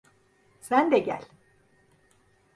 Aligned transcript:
Sen 0.61 0.91
de 0.95 0.99
gel. 1.09 1.27